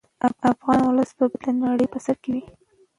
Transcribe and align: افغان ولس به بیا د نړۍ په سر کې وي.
افغان 0.51 0.79
ولس 0.83 1.09
به 1.17 1.25
بیا 1.31 1.41
د 1.45 1.47
نړۍ 1.63 1.87
په 1.93 1.99
سر 2.05 2.15
کې 2.23 2.29
وي. 2.33 2.43